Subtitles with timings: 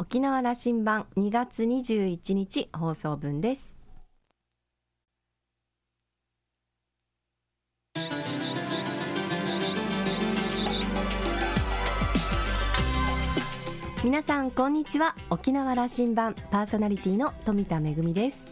[0.00, 3.76] 沖縄羅針盤2月21日放送分です。
[14.02, 15.14] 皆さんこんにちは。
[15.28, 18.46] 沖縄羅針盤パーソナリティの富田恵です。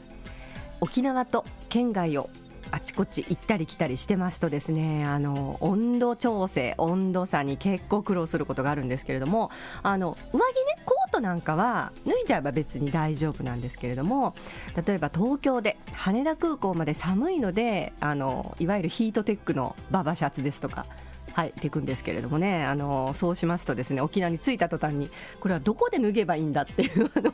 [0.82, 2.28] 沖縄と県外を
[2.70, 9.50] あちこち行ったり来たりしてますとですねあの温度調整温度差に結構苦労することがあるんですけれども
[9.82, 14.34] あの上着ねコトなんかは脱いじゃえば別に大丈夫なんですけれども
[14.86, 20.86] 例えば東京で羽田空港まで寒いのであのいわゆるヒートテックのババシャツですとか
[21.38, 27.32] はいていくんですけれどもねあのそうしますとですね沖縄に着いた途端にこれはどこで脱げばいいんだっていう あの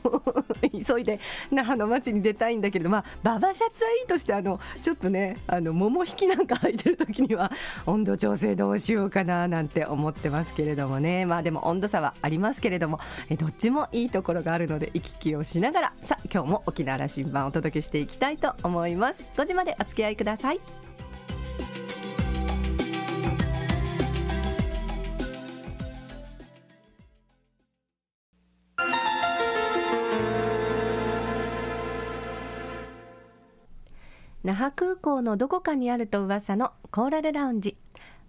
[0.84, 1.18] 急いで
[1.50, 7.50] 那覇の街に出たいんだけれどまあババシャツはいいとしてあのちょっとねあの桃引きなんか履いてる時には
[7.86, 11.24] 温度調整どうしようかななんて思ってますけれどもね。
[11.24, 15.92] まあでも温度差はありますけれどもえどっちもいいところがあるので行き来をしながら。
[16.02, 19.30] さあ今日も沖縄羅針盤をお届けしていきたいと思います。
[19.38, 20.83] 5時までお付き合いください。
[34.44, 37.78] 那覇空港のどこかにあると噂のコーラルラウンジ。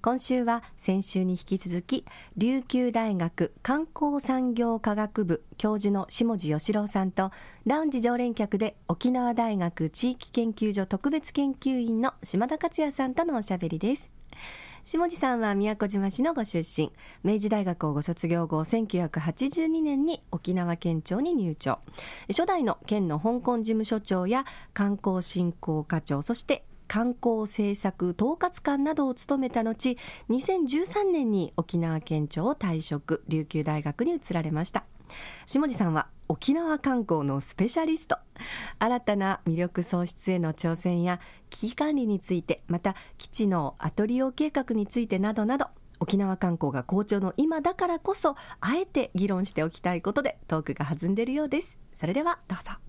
[0.01, 2.05] 今週は先週に引き続き
[2.37, 7.31] 琉球大学観光産業科学部教授の下地義郎さんと
[7.65, 14.09] ラウンジ常連客で沖縄大学地域研究所特別研究員の島田克也さんとのおしゃべりです。
[14.85, 16.91] 下地さんは宮古島市のご出身。
[17.23, 21.79] 明治大学をご卒業後1982年に沖縄県庁に入庁。
[22.27, 29.97] 初代の県の香港事務所長や観光振興課長そして観光政策統括官などを務めた後
[30.29, 34.85] 2013年に沖縄県庁を退職琉球大学に移られました。
[35.47, 38.17] 下地さんは沖縄観光のスペシャリスト。
[38.79, 45.67] 新たな魅力創出への挑戦や危機管理についてまた基地のアトリオ計画についてなどなど
[45.99, 51.79] 沖縄観光が好調の今だからこそあえて議論しておきたいことでトークが弾んでいるようです。
[51.97, 52.84] それではどうぞ。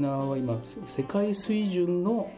[0.00, 2.30] 縄は今世界水準の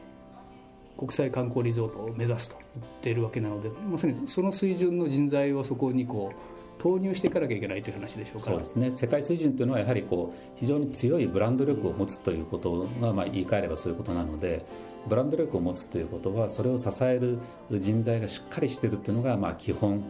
[0.97, 14.65] 国際観光リゾートを目指すと言っているわけなのでまさにその水準の人材をそこにこう投入していかなきゃいけないという話でしょうかそうですね世界水準というのはやはりこう非常に強いブランド力を持つということが、まあ、言い換えればそういうことなので
[15.07, 17.39] ブランド力を持つということはそれを支える
[17.71, 20.03] 人材がしっかりしているというのがまあ基本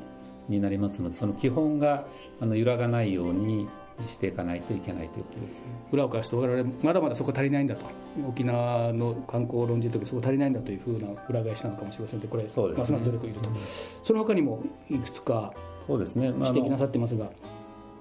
[0.49, 2.07] になりますのでその基本が
[2.41, 3.69] あの揺らがないように
[4.07, 5.67] していかないといけないということですね。
[5.93, 7.87] 裏を返すと我々まだまだそこ足りないんだと。
[8.29, 12.81] 沖縄の観光論じの時そこ足りないんだというふうな裏返しなのかもしれませんでこれそうですね。
[12.81, 13.51] ますます努力いると、
[14.03, 15.53] その他にもいくつか
[15.87, 17.31] そうですね、まあ指摘なさってますが、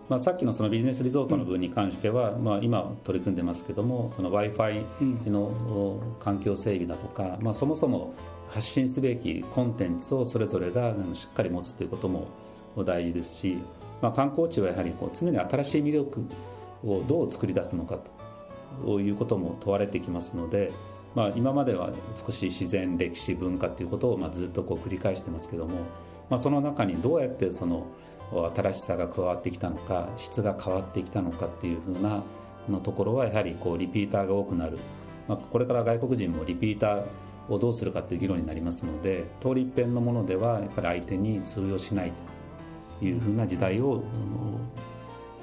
[0.09, 4.85] まあ、さっきのそのビジネスリゾートの分に関しては、まあ、今取り組んでますけども w i f i
[5.27, 8.13] のお環境整備だとか、まあ、そもそも
[8.49, 12.27] 発信すべきコンテンツをそれぞれがしっかり持つということも
[12.83, 13.57] 大事ですし、
[14.01, 16.25] まあ、観光地はやはりこう常に新しい魅力
[16.85, 17.97] をどう作り出すのか
[18.83, 20.71] ということも問われてきますので、
[21.15, 25.79] まあ、今までは少しい自然歴史文化ということをまあずっとこう繰り返してますけども、
[26.29, 27.87] まあ、その中にどうやってその
[28.55, 32.23] 新しさが加わってきたのか質が変わってきたのかっていうふうな
[32.69, 34.79] のところはやはりこうリピーターが多くなる、
[35.27, 37.03] まあ、これから外国人もリピーター
[37.47, 42.34] をどうするかという議論になりますので通り一遍のものではやっぱり相手に通用しないと。
[43.01, 44.03] いうふうな時代を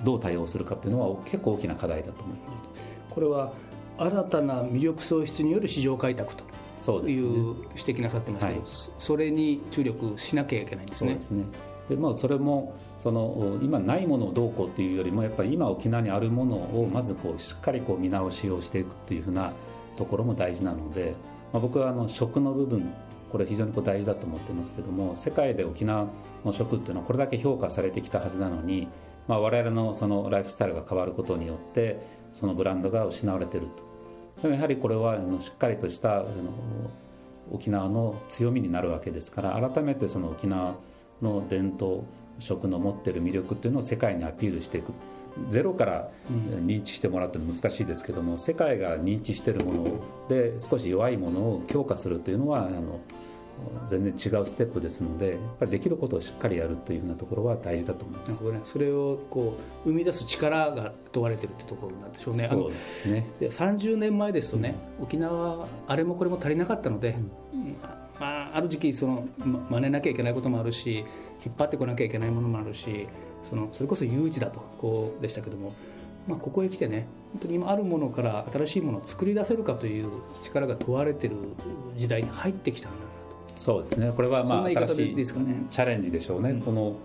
[0.05, 2.65] どう対応するかというのは結構大きな課題だと思います。
[3.11, 3.53] これは
[3.99, 6.45] 新たな魅力創出による市場開拓と
[6.79, 8.71] そういう指摘なさってますけど、はい。
[8.99, 11.11] それに注力しなきゃいけないんですね。
[11.13, 11.45] そうですね。
[11.89, 19.53] でまあ、それもその今ないものをどうこうっていうよりもやっぱり今沖縄にあるものをまずこうしっかりこう見直しをしていくっていうふうな
[19.97, 21.15] ところも大事なので、
[21.53, 22.93] まあ、僕はあの食の部分
[23.31, 26.07] これ非常にこう大事だと思ってますけども世界で沖縄
[26.45, 28.89] の食っていうのはこれだけ評価されてきたはずなのに、
[29.29, 32.01] まあ、我々のそのライフスタイルが変わることによって
[32.33, 34.43] そのブランドが失われてると。
[34.43, 36.27] でもやはりこれはあのしっかりとしたあの
[37.53, 40.77] 沖縄の強みになるわけですから改めてその沖縄
[41.21, 42.05] の伝統
[42.39, 44.93] 食の持ってる魅力っていうのを世界にアピールしていく。
[45.49, 53.01] ゼロから認知してもらうって難しいですけども世界が認知してるもので少し弱いものを強化するというのはあの
[53.89, 62.49] 全然違うステップですのでやっぱりできることをしっかりやるというようなところは大事だと思います、ね、それをこう生み出す力が問われてるってところなんでしょうね。
[62.51, 63.27] そうですね。
[63.41, 67.17] 30年前ですとね、うん、沖縄はあれもこれも足りなかったので、
[67.53, 67.77] うん、
[68.19, 71.05] まあ、ある時期その、ま、真似なきゃいけないこともあるし
[71.45, 73.09] 引っ張ってこなきゃいけないものもあるし
[73.43, 75.75] そのそれこそ有事だとこうでしたけども、
[76.29, 80.09] まあ、ここへ来てね本当に今あるものから新しいものを作り出せるかという
[80.43, 81.37] 力が問われてる
[81.97, 83.12] 時代に入ってきたんだ
[83.57, 84.13] そうですね。
[84.15, 86.97] これはまあ新しいチャレンジでしょうね、うん、この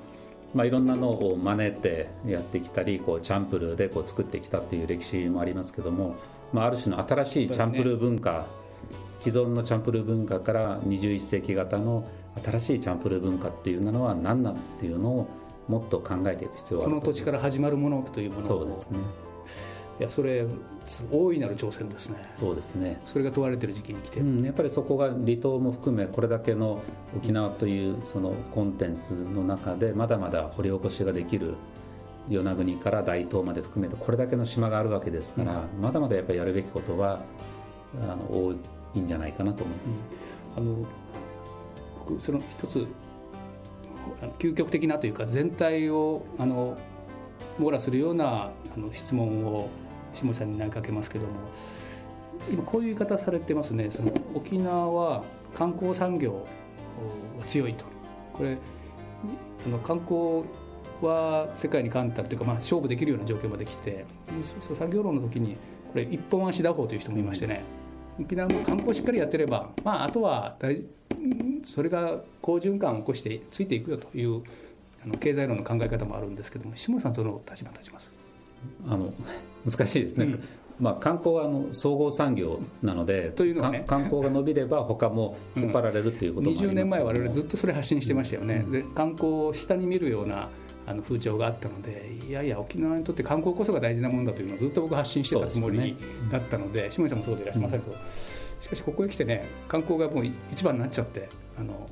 [0.53, 6.15] まあ、いろんなのを真似てやってきたりこうチャンプルーでこう作ってきたっていう歴史もありますけども、
[6.53, 8.45] まあ、ある種の新しいチャンプルー文化、ね、
[9.19, 12.07] 既存のチャンプルー文化から21世紀型の
[12.43, 15.27] 新しいチャンプルー文化っていうのは何なんっていうのを
[15.67, 18.99] もっと考えていく必要があるこの土地から始まるものというものそうですね
[19.99, 20.45] いやそれ
[21.11, 22.29] 大いなる挑戦ですね。
[22.31, 23.01] そうですね。
[23.03, 26.81] それが問われてる時期に来て、うん、やっぱりそこが離島も含めこれだけの
[27.15, 31.55] 沖縄というそのコンテンツの中でまだまだ掘り起こしができる
[32.29, 37.21] 与那国から大東まで含めてこれだけの島があるわけですから、うん、まだまだやっぱりやるべきことは
[38.03, 38.53] あの多
[38.95, 40.05] いんじゃないかなと思います、
[40.57, 40.85] うん、あの
[42.07, 42.87] 僕その一つ
[44.39, 46.77] 究極的なというか全体をあの
[47.59, 49.69] 網羅するようなあの質問を
[50.17, 51.31] 下さんに投げかけますけども
[52.51, 53.89] 今こういう言い方されてますね。
[53.91, 55.23] その沖縄は
[55.55, 56.45] 観光産業
[57.45, 57.85] 強いと。
[58.33, 58.57] これ
[59.65, 60.43] あの観光
[61.01, 64.05] は世界に冠たるというか、まあ、勝負できるような状況まで来て
[64.75, 65.57] 産業論の時に
[65.91, 67.63] これ一本足打法という人もいましてね。
[68.19, 70.57] 沖縄も観光しっかりやってれば、まあ、あとは
[71.65, 74.41] それが好循環を起こしてついていくよという
[75.03, 78.16] あの経済論の考え方もあるんですけども下村さんどの立場に立ちます？
[78.87, 79.13] あの
[79.65, 80.43] 難しいですね、うん、
[80.79, 90.49] まあ、観光はあの総合産業なのでというのは、ね、観光が伸びれば他も引っ張られるということもあります、うん、20年前我々ずっとそれ発信してましたよね、うん、で観光を下に見るような
[90.85, 95.97] あの風潮があったのでいやいや沖縄にとって観光こそが大事なものだというのをずっと僕発信してたつもり
[96.31, 97.97] だったので、ね、下村さんもそうでいらっしゃいませんけど、
[98.61, 101.27] しかしここへ来てね観光がもう一番になっちゃって
[101.59, 101.89] あの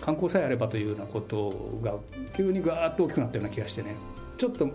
[0.00, 1.94] 観光さえあればというようなことが
[2.36, 3.94] 急にガーッと大きくなったような気がしてね
[4.36, 4.68] ちょっと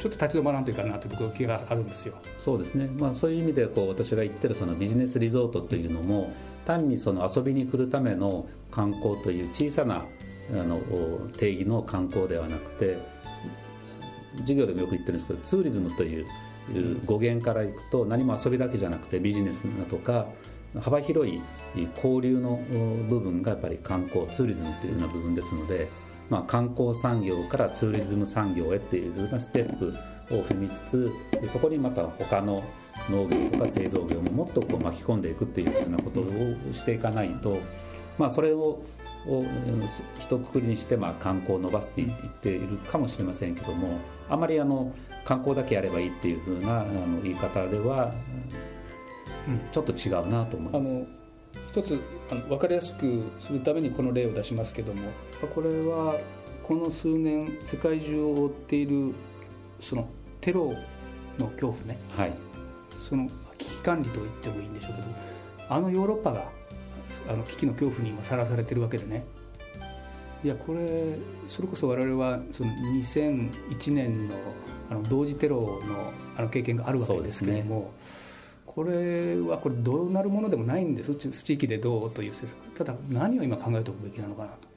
[0.00, 2.14] ちょっと立ち止まらんといかなと僕は気があるんですよ。
[2.38, 6.32] そうですね、まあ、そういう意味でこう私が言ってるそのビジネスリゾートというのも
[6.64, 10.04] 単にその遊びに来るための観光という小さな
[10.52, 10.80] あの
[11.36, 12.98] 定義の観光ではなくて
[14.38, 16.26] 授業でもよく言ってるんですけどツーリズムという
[17.04, 20.26] 語源からいくと何も遊びだけじゃなくてビジネスだとか
[20.80, 21.42] 幅広い
[21.96, 22.60] 交流の
[23.08, 25.88] 部分がやっぱり観光ツーリズムというような部分ですので、
[26.30, 29.94] まあ、観光産業からツーリズム産業へっていうようなステップ
[30.30, 31.10] を踏みつつ
[31.48, 32.62] そこにまた他の
[33.10, 36.24] 農業とか製造業ももっとこう巻き込んでいくっていうようなことを
[36.72, 37.58] していかないと、
[38.16, 38.82] まあ、それを
[39.26, 39.44] を
[40.18, 43.98] 一括りにして、まあ、観光を伸ばすって言っているかもしれませんけども
[44.30, 44.94] あまりあの
[45.26, 48.14] 観光だけやればいいっていうふうなあの言い方では
[49.72, 51.19] ちょっと違うなと思います。
[51.70, 52.00] 一つ
[52.30, 55.10] あの分かりやすくするためにこの例を出しますけども。
[55.54, 56.18] これは
[56.62, 59.14] この数年世界中を覆っている
[59.80, 60.08] その
[60.40, 60.74] テロ
[61.38, 62.32] の恐怖ね、はい、
[63.00, 65.08] その危機管理と言ってもいいんでしょうけど
[65.68, 66.44] あのヨーロッパが
[67.28, 69.24] あの危機の恐怖に今さらされてるわけでね。
[70.42, 71.18] いやこれ
[71.48, 74.36] それこそ我々はその2001年の
[74.90, 77.92] あの同時テロのあの経験があるわけですけども。
[78.80, 81.14] これはこれどうなるものでもないんです。
[81.14, 82.78] 地域でどうという政策。
[82.78, 84.70] ただ何を今考えておくべきなのかなと。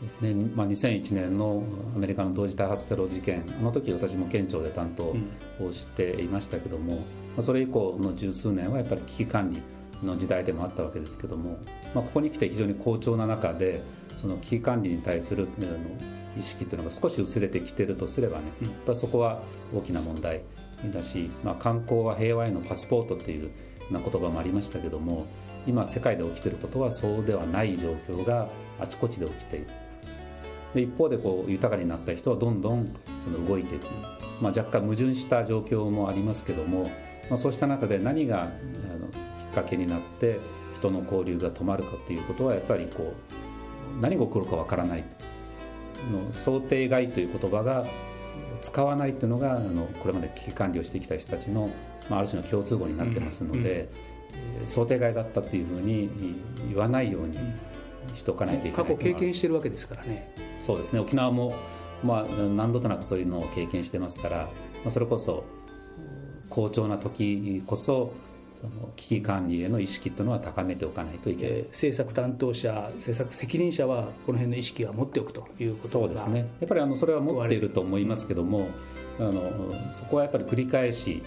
[0.00, 1.64] ですねまあ、2001年の
[1.96, 3.42] アメリカの同時多発テロ事件。
[3.58, 7.00] あの時私も県庁で担当をしていましたけども、
[7.36, 9.60] うん、それ以降の十数年はやっぱり危機管理
[10.06, 11.58] の時代でもあったわけですけども、
[11.96, 13.82] まあ、ここに来て非常に好調な中で
[14.18, 15.48] その危機管理に対する
[16.38, 19.42] 意識というのが少し薄れてきているとすればね、やっぱりそこは
[19.74, 20.42] 大きな問題
[20.92, 23.50] だし、まあ、観光は平和へのパスポートという
[23.90, 25.26] な言葉もありましたけども
[25.66, 29.66] 今世界で起きていることはそうではない状況があちこちで起きている。
[30.74, 33.86] で一方でこう豊かになった人はどんどんその動いていく、
[34.40, 36.82] まあ、若干矛盾した状況もありますけども、
[37.30, 38.50] まあ、そうした中で何があの
[39.38, 40.38] きっかけになって
[40.74, 43.14] 人の交流が止まるかということはやっぱりこ
[43.96, 45.04] う何が起こるかわからない。
[46.12, 47.84] の想定外という言葉が
[48.60, 51.70] 使わないというのがあのこれまで危機管理をしてきた人たちの、
[52.08, 53.88] まあ、ある種の共通語になってますので、
[54.56, 54.60] うん。
[54.60, 56.10] うん、想定外だったというふうに
[56.68, 57.38] 言わないように
[58.14, 60.32] しておかないといけない過去経験してるわけですからね。
[60.58, 61.00] そうですね。
[61.00, 61.54] 沖縄も、
[62.02, 64.50] まあ、何度となくそういうのを経験してますから、ま
[64.86, 65.44] あ、それこそ
[66.50, 68.12] 好調な時こそ
[68.60, 78.68] その危機管理への意識というのは高めておかないといけない、えー、政策担当者政策責任者はこの辺の意識は持っておくということそうですねやっぱりあのそれは持っていると思いますけども、
[79.20, 79.52] あの
[79.92, 81.22] そこはやっぱり繰り返し、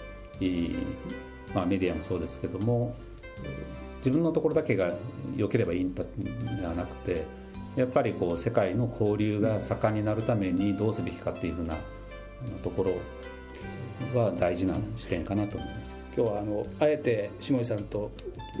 [1.54, 2.94] まあ、メディアもそうですけども
[3.98, 4.92] 自分のところだけが
[5.36, 6.02] 良ければいいんで
[6.66, 7.24] はなくて
[7.76, 11.76] やっぱりこう世界の交流が盛んになるためにどうすべきかっていうふうな
[12.62, 16.01] ところは大事な視点かなと思います。
[16.16, 18.10] 今日はあのあえて下井さんと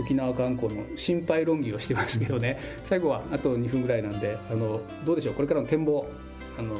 [0.00, 2.58] 沖縄観光の心配論議をしてますけどね。
[2.84, 5.34] 最後はあと2分ぐらいなんであのどうでしょう？
[5.34, 6.06] これからの展望
[6.58, 6.74] あの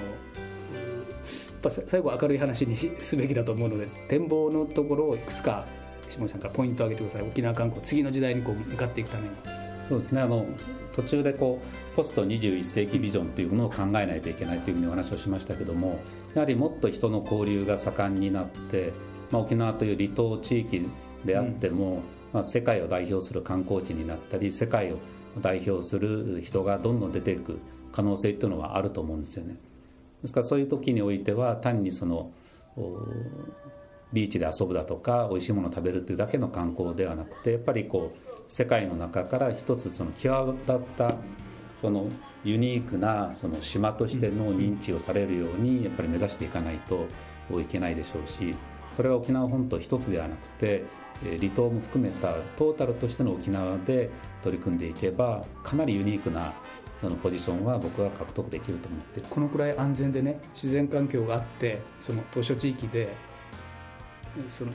[1.87, 5.67] 最後は明るい話にすべきだと思うので展望のところをいくつか
[6.09, 7.29] 下井さんからポイントを挙げてください。
[7.29, 9.31] 沖縄観光次の時代にこう向かっていくために。
[9.88, 10.21] そうですね。
[10.23, 10.47] あの
[10.93, 16.00] 途中でこうポスト21世紀ビジョンというものを考えないといけないというふうにお話をしましたけども
[16.35, 18.93] やはりもっと人の交流が盛んになって
[19.32, 20.86] まあ、沖縄という離島地域
[21.24, 22.00] であっても、うん、
[22.32, 24.98] まあ、世界を代表する観光地になったり世界を
[25.40, 27.58] 代表する人がどんどん出ていく
[27.90, 29.56] 可能性というのはあると思うんですよね。
[30.20, 32.30] ですからそういう時においては単にその
[34.12, 41.16] ビーチで遊ぶだとか美味しいものを食べるというだけの観光ではなくてやっぱりこう世界の中から一つその際立った
[41.76, 42.08] その
[42.44, 47.06] ユニークなその島としての認知をされるようにやっぱり目指していかないと
[47.60, 48.54] いけないでしょうし
[48.92, 50.84] それは沖縄本島一つではなくて
[51.38, 54.11] 離島も含めたトータルとしての沖縄で
[54.42, 56.52] 取り組んでいけばかなりユニークな
[57.00, 63.14] そのポジションは僕は獲得できると思ってこのくらい安全でね自然環境があってその島しょ地域で
[64.49, 64.72] その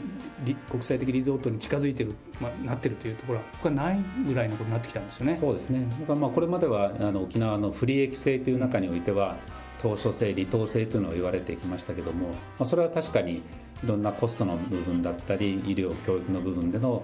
[0.70, 5.38] 国際的リゾートに近づいてる、まあ、なってるというところは他ないぐらいのことになってきたんですよね。
[5.40, 5.88] そうですね。
[6.00, 9.36] だからまあこれまではあの沖縄の不利益性という中においては、
[9.80, 13.42] 島しょ性離島性というのを言われてきましたけども、まあ、それは確かに
[13.84, 17.04] いろんなコストの部分だったり医療教育の部分での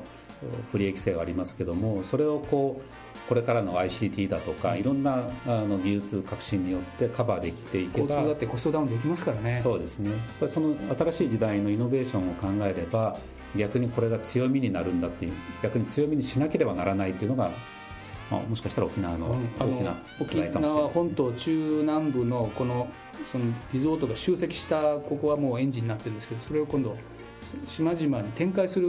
[0.72, 9.56] 不利益性はありますけどもそれをこうこれからの ICT だとかいろんなあの技術革新によってカバーできていけば交通だってコストダウンできますからね。
[9.56, 10.12] そうですね。
[10.12, 13.18] やっぱりその新しい時代のイノベーションを考えれば
[13.56, 17.52] 逆にこれが強みになるんだっていう逆に強みにしなければならないっていうのが
[18.32, 22.88] まあ、もしかしたら沖縄の大きな沖縄本島中南部のこの
[23.32, 26.96] そのリゾートが集積したここはもうエンジンになってるんですけどそれを今度
[27.68, 28.88] 島々に展開する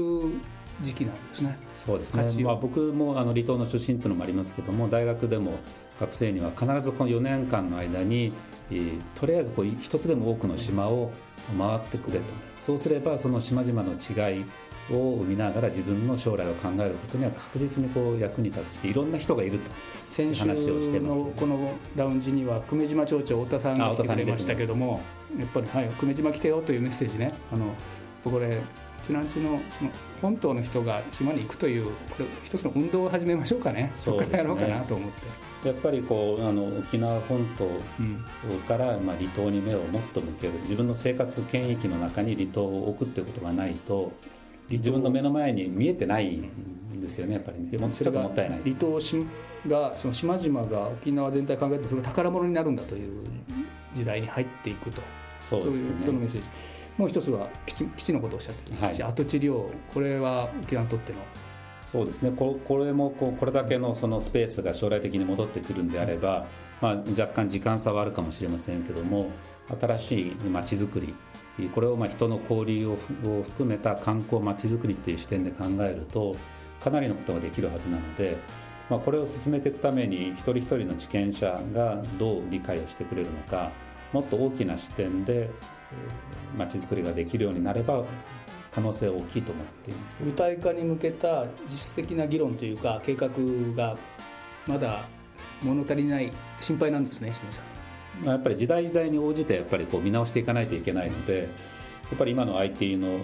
[0.82, 1.56] 時期なんですね。
[1.72, 5.58] そうですね、まあ、僕もあの離島の出身というのもありますけども大学でも
[6.00, 8.32] 学生には必ずこの4年間の間に、
[8.70, 11.12] えー、とりあえずこう一つでも多くの島を
[11.56, 12.24] 回ってくれと。
[12.60, 14.44] そうすればその島々の違い
[14.90, 19.70] を見ながら自分の将来を考えることには確実にこう役に立つしいろんな人がいると。
[20.10, 20.54] 先週の
[21.36, 25.00] このラウンジには久米島町長太田さんが来てくれましたけども
[25.36, 27.32] やっぱり、はい、久米島来てよというメッセージね。
[27.52, 27.74] あの
[28.22, 28.60] これ
[29.02, 29.90] チュランチのその
[30.22, 33.90] 本島の人が島に行くというこれ一つの運動を始めましょうかね。
[33.94, 35.68] そこからやろうかなと思って。
[35.68, 37.66] やっぱりこうあの沖縄本島
[38.68, 40.52] から、まあ、離島に目をもっと向ける。
[40.62, 44.12] 自分の生活圏域の中に離島を置くっていうことがないと
[44.70, 47.78] 自分の目の前に見えてないんですよねやっぱりね。
[47.78, 48.60] もちょっともったいない。
[48.64, 48.98] 離島
[49.68, 53.24] がその島々が沖縄全体考えてもそれが宝物になるんだという
[53.94, 55.02] 時代に入っていくと。
[55.36, 55.96] そうですね。
[56.00, 56.48] そのメッセージ。
[56.96, 61.18] もう一つは基地基地のことをおっしゃってる、はい、基地跡地利用これは沖縄にとっての？
[61.92, 62.32] そうですね。
[62.34, 66.46] ここれもこうこれだけのそのスペースが将来的に戻ってくるんであれば、
[66.80, 69.30] まあ、若干時間差はあるかもしれませんけども
[69.80, 71.14] 新しい街づくり
[71.72, 76.36] これをまあ人の交流を含めた観光まちづくりという視点で考えると
[76.80, 78.36] かなりのことができるはずなので、
[78.90, 83.70] まあ、これを進めていくために一人一人の地権者がどう理解をしてくれるのか
[84.12, 85.50] もっと大きな視点で
[86.56, 88.04] まちづくりができるようになれば
[88.70, 93.28] 可能性は大きいと思っています具体化に向けた実質的な議論というか計画
[93.76, 93.96] が
[94.66, 95.06] まだ
[95.62, 97.83] 物足りない心配なんですね清水さん。
[98.24, 101.46] やっぱり時代時代に応じてやっぱりこう見直していかないといけないのでや
[102.14, 103.18] っぱり今の IT の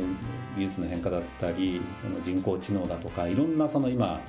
[0.56, 4.20] 技術の変化だったりその人工知能だとかいろんなその今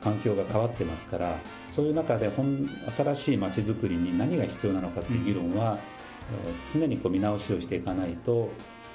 [0.00, 5.78] 環境が変わってますからそういう中で本新しいまちづくりに何が必要なのかっていう議論は、うん、
[6.80, 8.50] 常にこう見直しをしていかないと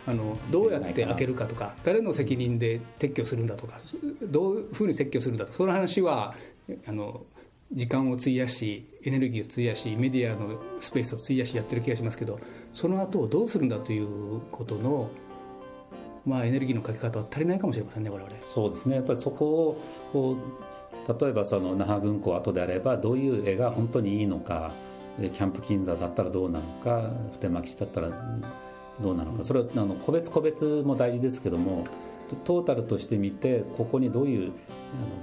[0.07, 3.79] あのどうやって開けるかとか誰の責任で撤去するんだとか
[4.23, 6.33] どういうふうに撤去するんだとかその話は
[6.87, 7.25] あの
[7.71, 12.39] 時間を費やしエネルギーを費やしメディアのスペースを費やしやってる気がしますけど
[12.73, 15.09] その後をどうするんだということの、
[16.25, 18.29] まあ、エネルギーのかけ方は足りないかもしれませんね我々。
[18.41, 18.95] そうですね。
[18.95, 19.77] やっぱりそこ
[20.13, 20.37] を
[21.19, 24.71] 例えばその那覇軍港跡であればどういう絵が本当にいいのか
[25.17, 28.09] キャンプ金座だったらどうなのか普天間基地だったら
[28.99, 29.43] どうなのか。
[29.43, 31.83] それはあの個別個別も大事ですけども
[32.43, 34.51] トータルとして見てここにどういう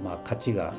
[0.01, 0.73] あの、まあ、価値が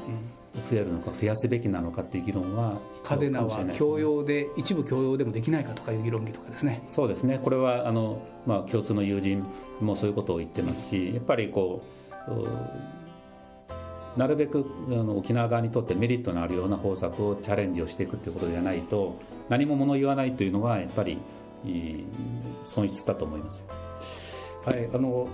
[0.70, 6.82] 増えるのか増やすべきなのかっていう議論は嘉手納は共用で一部共用でもできないかとかいう議論議とかですね。
[6.87, 7.40] そうですね。
[7.42, 9.44] これはあの、まあ、共通の友人
[9.80, 11.82] もそういうことを言ってますしやっぱりこ
[12.28, 19.18] うなるべくあの沖縄側にとってメリットのあるような方策をチャレンジをしていくということではないと
[19.49, 21.18] 何も物言わないというのはやっぱり
[22.62, 23.66] 損失だと思います。
[24.64, 25.28] はいあの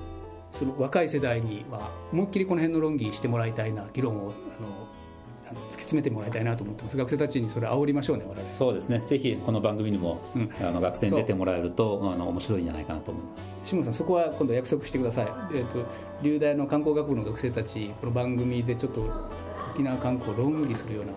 [0.53, 4.89] その若い世代には思いっきりこの辺の論議してもらいたいな議論をあの
[5.51, 6.97] 突き詰めてもらいたいなと思ってます。
[6.97, 9.01] 学生たちにそれ煽りましょうねそうですね。
[9.01, 13.53] ぜひこの番組にも、うん、あの学生に出てもらえるとあの面白いんじゃないかなと思います。
[13.65, 15.85] 下野さんそこは今度約束してください、えーと、
[16.23, 19.03] 流大の観光学部の学生たちこの番組でちょっと
[19.73, 21.13] 沖縄観光を論議するような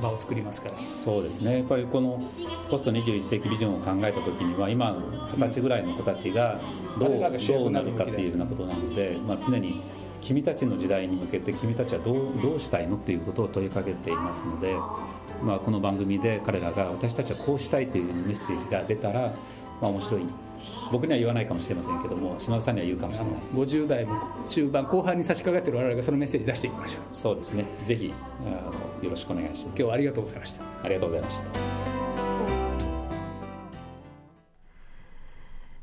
[0.00, 0.74] 場を作りますから。
[0.90, 1.58] そうですね。
[1.58, 2.22] やっぱりこの
[2.70, 4.96] ポスト21世紀ビジョンを考えた時には今
[5.32, 6.60] 二十歳ぐらいの子たちが
[6.98, 9.82] どう,、どうなるかっていうようなことなので、まあ、常に
[10.24, 14.74] 君たちの時代に向けて君たちはどうどうしたいのっていうことを問いかけていますので、
[15.42, 19.34] まあ、この番組で彼らが私たちはこうしたいというメッセージが出たら、
[19.80, 20.22] まあ、面白い。
[20.90, 23.34] 僕には言わないかもしれませんけども島田さんには言うかもしれない。
[23.52, 27.02] 50代も中盤後半に差し掛かっている我々がそのメッセージ出していきましょう。
[27.12, 27.66] そうですね。
[27.82, 29.64] ぜひあのよろしくお願いします。
[29.66, 30.62] 今日はありがとうございました。
[30.82, 31.93] ありがとうございました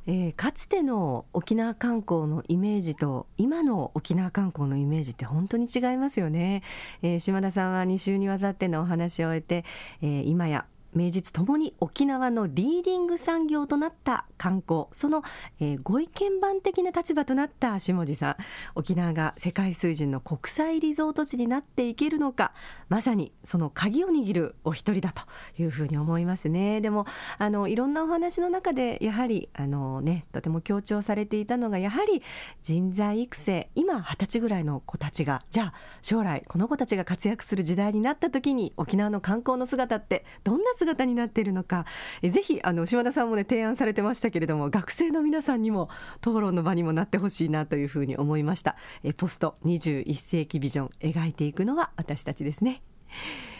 [0.08, 6.64] えー、かつての沖縄観光のイメージと今の沖縄観光のイメージって本当に違いますよね、
[7.04, 9.66] えー、島田さんは2週にわたってのお話を終えて、
[10.02, 14.86] えー、今や名実ともに沖縄のリーディング産業となった観光。
[14.92, 15.24] その、
[15.60, 18.36] えー、ご意見番的な立場となった下地さん。
[18.76, 22.54] 沖縄が世界水準の国際リゾート地になっていけるのか。
[22.90, 25.24] まさにその鍵を握るお一人だと
[25.62, 26.82] いうふうに思いますね。
[26.82, 27.06] でも
[27.38, 32.22] あのいろんなお話の中でやはりあの、ね、とても強調されていたのがやはり
[32.62, 41.86] 人材育成今二十歳ぐらいの子たちがじゃあ将来この子たちが活躍する時代になった時に沖縄の観光の姿ってどんな姿姿になっているのか。
[42.24, 48.76] ぜひあの島田さんもね提案されてましたけれども学生の皆さんにも討論の場にもなってほしいなというふうに思いました。
[49.04, 52.82] えポスト21世紀ビジョン描いていくのは私たちですね。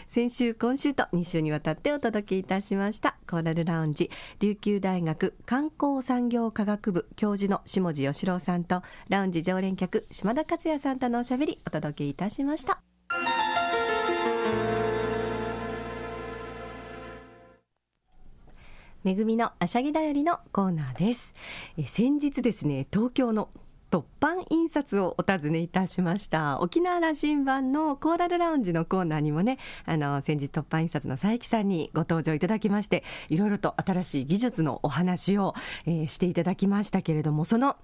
[0.08, 4.10] 先週今週と2週にわたってお届けいたしましたコーラルラウンジ。
[4.40, 12.91] 琉球大学観光産業科学部教授の下地義郎さんとラウンジ常連客島田克也さんとのおしゃべりお届けいたしました。
[19.04, 21.34] めぐみのあしゃぎだよりのコーナーです。
[21.76, 23.48] え先日ですね東京の
[23.92, 26.60] 突版印刷をお尋ねいたしました。
[26.60, 37.76] 沖縄羅針盤のコーラルラウンジのコーナーにもねあの先日突版印刷の佐伯さんにご登場いただきましていろいろと新しい技術のお話を、えー、していただきましたけれどもその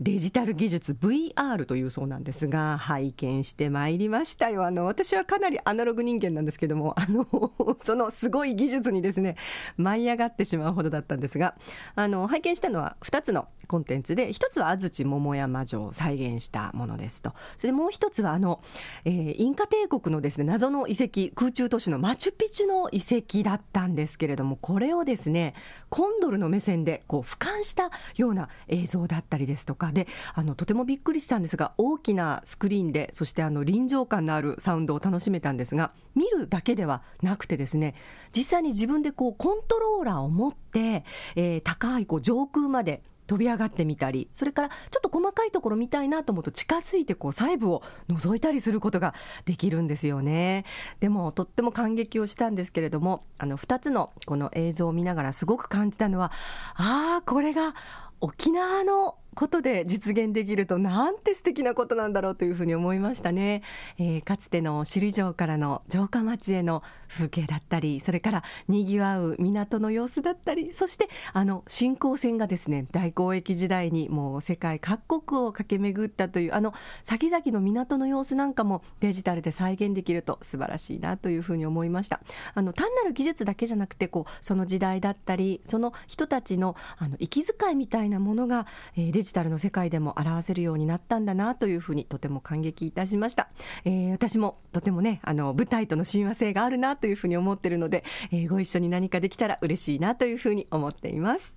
[0.00, 4.66] デジタル技術 VR というそうなんですが拝見してまいりましたよ。
[4.66, 7.26] あの私はかなりアナログ人間なんですけどもあの
[7.82, 9.36] そのすごい技術にですね
[9.78, 11.54] 舞い上がってしまうほどだったんですが
[11.94, 17.32] あの拝見したのは2つのコンテンツで1つは安土桃山魔女を再現したものですと。
[17.56, 18.60] それでもう一つはあの、
[19.04, 25.54] えー、インカ帝国のですね謎の遺跡空中都市のマチュピチュの遺跡だったんですけれどもこれをですね
[25.88, 37.94] コンドルの目線でこう俯瞰したような映像だったりですとかであのとてもびっくりしたんですが大きなスクリーンでそしてあの臨場感のあるサウンドを楽しめたんですが見るだけではなくてですね
[38.36, 41.04] 実際に自分でこうコントローラーを持って、
[41.36, 50.64] えー、高いこう上空まで飛び上がってみたりそれからちょっと細かいところ見たいなと思うと近づいてこう細部を覗いたりすることができるんですよね。
[51.00, 56.32] でもとっても感激をしたんですけれどもあの2つのこの映像を見ながらすごく感じたのは
[56.74, 57.74] ああこれが
[58.20, 63.62] 沖縄のことで実現できるとなんて素敵なことなんだろうというふうに思いましたね、
[63.98, 82.20] えー、かつての首里城からの城下町への風景だったりそれからにぎわう港の様子だったりそしてあの新興船がですね大交易時代にもう世界各国を駆け巡ったというあの先々の港の様子なんかもデジタルで再現できると素晴らしいなというふうに思いました。
[82.54, 88.66] あの単なる技術だけじゃなくてこうその時代だったりその人たちのあの息遣いみたいなものが、
[88.96, 93.48] えー、デジジタルの世界でも表せるようになったんだなというふうにとても感激いたしました、
[93.84, 101.56] えー、私もとてもねあの舞台との親和性があるなというふうに思っているので、えー、ご一緒に何かできたら嬉しいなというふうに思っています。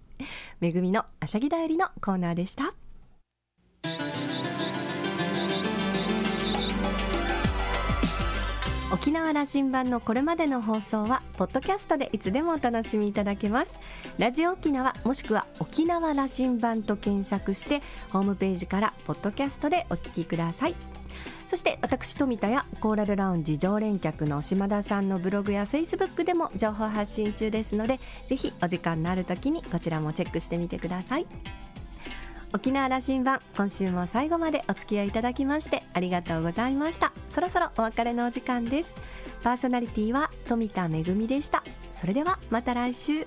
[0.60, 2.87] めぐみのあしゃぎだよりのコーナーでした。
[8.90, 13.78] 沖縄羅針盤のこれまでの放送はポッドキャストでいつでもお楽しみいただけます。
[14.18, 20.76] ラジオ沖縄もしくは沖縄羅針盤と検索してホームページからポッドキャストでお聞きください。
[21.48, 31.26] そして私富田やコーラルラウンジ常連客の島田さんのブログやフェイスブックでも情報発信中ですのでぜひお時間のある時にこちらもチェックしてみてください。
[32.54, 37.12] 沖縄羅針盤今週も最後までお付き合いいただきましてありがとうございました。
[37.28, 38.94] そろそろお別れのお時間です。
[39.44, 41.64] パーソナリティは富田恵でした。
[41.92, 43.26] それではまた来週。